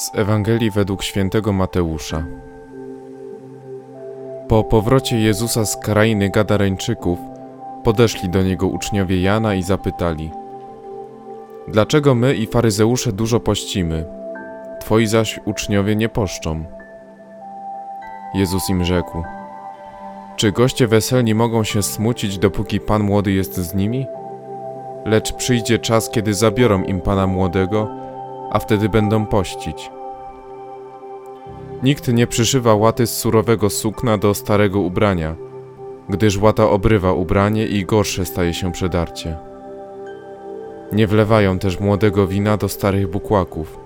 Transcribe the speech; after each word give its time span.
Z 0.00 0.10
Ewangelii 0.14 0.70
według 0.70 1.02
świętego 1.02 1.52
Mateusza. 1.52 2.24
Po 4.48 4.64
powrocie 4.64 5.20
Jezusa 5.20 5.64
z 5.64 5.76
krainy 5.76 6.30
Gadareńczyków 6.30 7.18
podeszli 7.84 8.28
do 8.28 8.42
niego 8.42 8.66
uczniowie 8.66 9.22
Jana 9.22 9.54
i 9.54 9.62
zapytali: 9.62 10.30
Dlaczego 11.68 12.14
my 12.14 12.34
i 12.34 12.46
faryzeusze 12.46 13.12
dużo 13.12 13.40
pościmy, 13.40 14.04
twoi 14.80 15.06
zaś 15.06 15.40
uczniowie 15.44 15.96
nie 15.96 16.08
poszczą? 16.08 16.64
Jezus 18.34 18.70
im 18.70 18.84
rzekł: 18.84 19.22
Czy 20.36 20.52
goście 20.52 20.86
weselni 20.86 21.34
mogą 21.34 21.64
się 21.64 21.82
smucić, 21.82 22.38
dopóki 22.38 22.80
pan 22.80 23.02
młody 23.02 23.32
jest 23.32 23.56
z 23.56 23.74
nimi? 23.74 24.06
Lecz 25.04 25.32
przyjdzie 25.32 25.78
czas, 25.78 26.10
kiedy 26.10 26.34
zabiorą 26.34 26.82
im 26.82 27.00
pana 27.00 27.26
młodego, 27.26 27.99
a 28.50 28.58
wtedy 28.58 28.88
będą 28.88 29.26
pościć. 29.26 29.90
Nikt 31.82 32.08
nie 32.08 32.26
przyszywa 32.26 32.74
łaty 32.74 33.06
z 33.06 33.18
surowego 33.18 33.70
sukna 33.70 34.18
do 34.18 34.34
starego 34.34 34.80
ubrania, 34.80 35.36
gdyż 36.08 36.38
łata 36.38 36.70
obrywa 36.70 37.12
ubranie 37.12 37.66
i 37.66 37.84
gorsze 37.84 38.24
staje 38.24 38.54
się 38.54 38.72
przedarcie. 38.72 39.36
Nie 40.92 41.06
wlewają 41.06 41.58
też 41.58 41.80
młodego 41.80 42.26
wina 42.26 42.56
do 42.56 42.68
starych 42.68 43.10
bukłaków. 43.10 43.78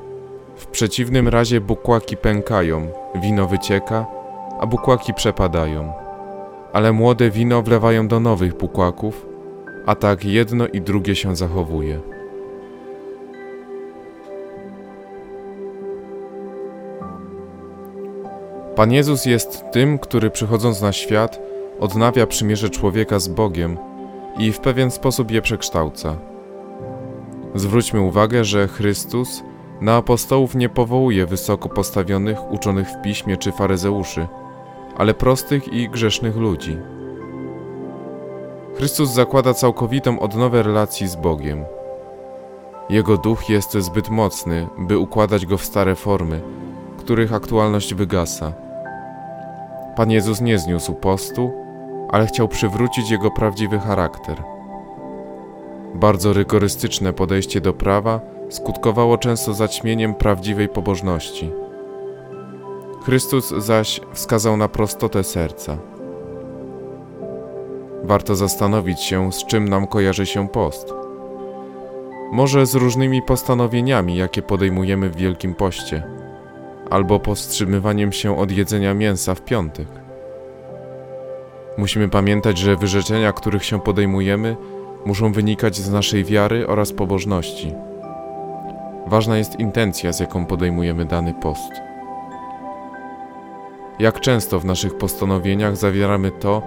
W 0.57 0.67
przeciwnym 0.67 1.29
razie 1.29 1.61
bukłaki 1.61 2.17
pękają, 2.17 2.87
wino 3.15 3.47
wycieka, 3.47 4.07
a 4.61 4.67
bukłaki 4.67 5.15
przepadają. 5.15 5.93
Ale 6.73 6.93
młode 6.93 7.31
wino 7.31 7.63
wlewają 7.63 8.09
do 8.09 8.21
nowych 8.21 8.57
bukłaków, 8.57 9.27
a 9.87 9.95
tak 9.95 10.25
jedno 10.25 10.67
i 10.67 10.81
drugie 10.81 11.15
się 11.15 11.37
zachowuje. 11.37 12.14
Pan 18.77 18.93
Jezus 18.93 19.25
jest 19.25 19.65
tym, 19.73 19.99
który 19.99 20.31
przychodząc 20.31 20.83
na 20.83 20.93
świat, 20.93 21.41
odnawia 21.81 22.27
przymierze 22.27 22.71
człowieka 22.71 23.19
z 23.19 23.29
Bogiem 23.29 23.79
i 24.39 24.53
w 24.53 24.61
pewien 24.61 24.91
sposób 24.91 25.31
je 25.31 25.43
przekształca. 25.43 26.17
Zwróćmy 27.55 28.01
uwagę, 28.01 28.45
że 28.45 28.69
Chrystus 28.69 29.43
na 29.81 29.97
apostołów 29.97 30.55
nie 30.55 30.69
powołuje 30.69 31.27
wysoko 31.27 31.69
postawionych, 31.69 32.53
uczonych 32.53 32.89
w 32.89 33.03
piśmie 33.03 33.37
czy 33.37 33.53
faryzeuszy, 33.53 34.27
ale 34.97 35.15
prostych 35.15 35.73
i 35.73 35.89
grzesznych 35.89 36.37
ludzi. 36.37 36.77
Chrystus 38.77 39.11
zakłada 39.11 39.55
całkowitą 39.55 40.21
odnowę 40.21 40.63
relacji 40.63 41.09
z 41.09 41.17
Bogiem. 41.17 41.65
Jego 42.91 43.17
duch 43.17 43.49
jest 43.49 43.73
zbyt 43.73 44.11
mocny, 44.11 44.69
by 44.79 44.99
układać 44.99 45.47
go 45.47 45.59
w 45.59 45.65
stare 45.65 45.95
formy, 45.95 46.41
których 46.99 47.33
aktualność 47.33 47.95
wygasa. 47.95 48.64
Pan 49.97 50.11
Jezus 50.11 50.41
nie 50.41 50.59
zniósł 50.59 50.95
postu, 50.95 51.53
ale 52.11 52.27
chciał 52.27 52.49
przywrócić 52.49 53.11
jego 53.11 53.31
prawdziwy 53.31 53.79
charakter. 53.79 54.43
Bardzo 55.95 56.33
rygorystyczne 56.33 57.13
podejście 57.13 57.61
do 57.61 57.73
prawa 57.73 58.21
skutkowało 58.49 59.19
często 59.19 59.55
zaćmieniem 59.55 60.15
prawdziwej 60.15 60.69
pobożności. 60.69 61.51
Chrystus 63.05 63.51
zaś 63.51 64.01
wskazał 64.13 64.57
na 64.57 64.69
prostotę 64.69 65.25
serca. 65.25 65.79
Warto 68.05 68.35
zastanowić 68.35 69.01
się, 69.01 69.33
z 69.33 69.45
czym 69.47 69.69
nam 69.69 69.87
kojarzy 69.87 70.27
się 70.27 70.49
post. 70.49 70.95
Może 72.33 72.67
z 72.67 72.75
różnymi 72.75 73.23
postanowieniami, 73.23 74.17
jakie 74.17 74.43
podejmujemy 74.43 75.11
w 75.11 75.17
Wielkim 75.17 75.55
Poście 75.55 76.24
albo 76.91 77.21
powstrzymywaniem 77.21 78.13
się 78.13 78.39
od 78.39 78.51
jedzenia 78.51 78.95
mięsa 78.95 79.35
w 79.35 79.45
piątek. 79.45 79.89
Musimy 81.79 82.09
pamiętać, 82.09 82.59
że 82.59 82.77
wyrzeczenia, 82.77 83.33
których 83.33 83.65
się 83.65 83.81
podejmujemy, 83.81 84.57
muszą 85.05 85.33
wynikać 85.33 85.77
z 85.77 85.91
naszej 85.91 86.25
wiary 86.25 86.67
oraz 86.67 86.93
pobożności. 86.93 87.73
Ważna 89.07 89.39
jest 89.39 89.61
intencja, 89.61 90.13
z 90.13 90.21
jaką 90.21 90.47
podejmujemy 90.47 91.05
dany 91.05 91.35
post. 91.35 91.73
Jak 93.99 94.21
często 94.21 94.61
w 94.61 94.65
naszych 94.65 94.99
postanowieniach 94.99 95.77
zawieramy 95.77 96.31
to, 96.31 96.63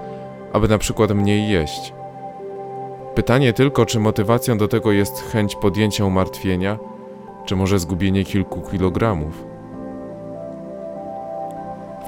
aby 0.54 0.68
na 0.68 0.78
przykład 0.78 1.12
mniej 1.12 1.50
jeść? 1.50 1.94
Pytanie 3.16 3.54
tylko, 3.54 3.86
czy 3.86 4.00
motywacją 4.00 4.58
do 4.58 4.68
tego 4.68 4.92
jest 4.92 5.32
chęć 5.32 5.56
podjęcia 5.56 6.06
umartwienia, 6.06 6.80
czy 7.46 7.56
może 7.56 7.80
zgubienie 7.80 8.26
kilku 8.26 8.62
kilogramów. 8.62 9.57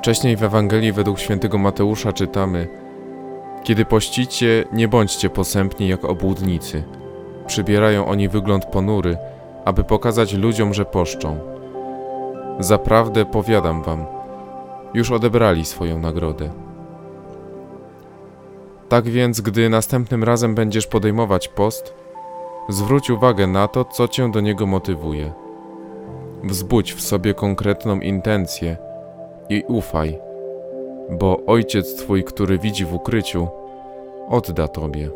Wcześniej 0.10 0.38
w 0.38 0.44
Ewangelii 0.44 0.92
według 0.92 1.20
świętego 1.20 1.58
Mateusza 1.58 2.14
czytamy: 2.14 2.68
Kiedy 3.64 3.86
pościcie, 3.86 4.66
nie 4.74 4.88
bądźcie 4.88 5.30
posępni 5.30 5.88
jak 5.88 6.06
obłudnicy. 6.06 6.84
Przybierają 7.48 8.06
oni 8.06 8.30
wygląd 8.30 8.66
ponury, 8.66 9.18
aby 9.66 9.84
pokazać 9.84 10.34
ludziom, 10.34 10.74
że 10.74 10.86
poszczą. 10.86 11.40
Zaprawdę 12.60 13.26
powiadam 13.26 13.84
wam, 13.84 14.06
już 14.94 15.12
odebrali 15.12 15.66
swoją 15.66 16.00
nagrodę. 16.00 16.50
Tak 18.90 19.06
więc, 19.06 19.42
gdy 19.42 19.70
następnym 19.70 20.24
razem 20.24 20.56
będziesz 20.56 20.88
podejmować 20.88 21.48
post, 21.48 21.94
zwróć 22.70 23.10
uwagę 23.10 23.48
na 23.48 23.68
to, 23.68 23.86
co 23.86 24.08
cię 24.08 24.32
do 24.32 24.42
niego 24.42 24.66
motywuje. 24.66 25.32
Wzbudź 26.44 26.94
w 26.94 27.02
sobie 27.02 27.34
konkretną 27.34 28.00
intencję 28.00 28.89
i 29.50 29.64
ufaj, 29.68 30.20
bo 31.10 31.38
Ojciec 31.46 31.96
Twój, 31.96 32.24
który 32.24 32.58
widzi 32.58 32.86
w 32.86 32.94
ukryciu, 32.94 33.48
odda 34.30 34.68
Tobie. 34.68 35.10